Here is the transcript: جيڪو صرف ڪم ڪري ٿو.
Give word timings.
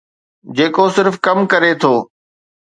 جيڪو 0.55 0.85
صرف 0.95 1.13
ڪم 1.25 1.37
ڪري 1.51 1.71
ٿو. 1.81 1.93